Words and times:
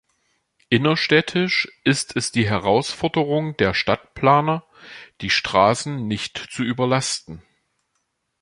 Innerstädtisch 0.69 1.67
ist 1.83 2.15
es 2.15 2.31
die 2.31 2.49
Herausforderung 2.49 3.55
der 3.57 3.75
Stadtplaner, 3.75 4.63
die 5.21 5.29
Straßen 5.29 6.07
nicht 6.07 6.39
zu 6.49 6.63
überlasten. 6.63 7.43